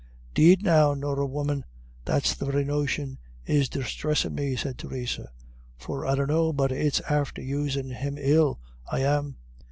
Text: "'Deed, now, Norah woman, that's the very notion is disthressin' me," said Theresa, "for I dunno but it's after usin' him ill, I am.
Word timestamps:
"'Deed, 0.33 0.63
now, 0.63 0.95
Norah 0.95 1.27
woman, 1.27 1.63
that's 2.05 2.33
the 2.33 2.47
very 2.47 2.65
notion 2.65 3.19
is 3.45 3.69
disthressin' 3.69 4.33
me," 4.33 4.55
said 4.55 4.75
Theresa, 4.79 5.29
"for 5.77 6.07
I 6.07 6.15
dunno 6.15 6.53
but 6.53 6.71
it's 6.71 7.01
after 7.01 7.39
usin' 7.39 7.91
him 7.91 8.17
ill, 8.19 8.59
I 8.91 9.01
am. 9.01 9.35